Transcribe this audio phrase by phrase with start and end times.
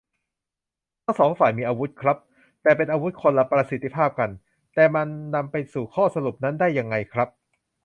[1.05, 2.17] ทั้งสองฝ่ายมีอาวุธครับ
[2.63, 4.31] และเป็นอาวุธคนละประสิทธิภาพกัน
[4.73, 7.29] แต่มันนำไปสู่ข้อสรุปนั้นได้ยังไงครับ